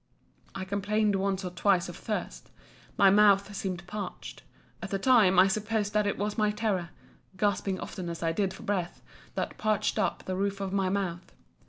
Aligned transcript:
I 0.55 0.65
complained 0.65 1.13
once 1.15 1.45
or 1.45 1.51
twice 1.51 1.87
of 1.87 1.95
thirst. 1.95 2.49
My 2.97 3.11
mouth 3.11 3.55
seemed 3.55 3.85
parched. 3.85 4.41
At 4.81 4.89
the 4.89 4.97
time, 4.97 5.37
I 5.37 5.47
supposed 5.47 5.93
that 5.93 6.07
it 6.07 6.17
was 6.17 6.39
my 6.39 6.49
terror 6.49 6.89
(gasping 7.37 7.79
often 7.79 8.09
as 8.09 8.23
I 8.23 8.31
did 8.31 8.51
for 8.51 8.63
breath) 8.63 9.03
that 9.35 9.59
parched 9.59 9.99
up 9.99 10.23
the 10.23 10.35
roof 10.35 10.59
of 10.59 10.73
my 10.73 10.89
mouth. 10.89 11.31